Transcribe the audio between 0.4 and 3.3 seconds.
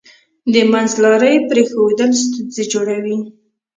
د منځلارۍ پریښودل ستونزې جوړوي.